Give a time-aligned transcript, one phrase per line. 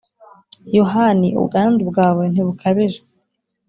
[0.77, 3.01] yohani, ubwandu bwawe ntibukabije.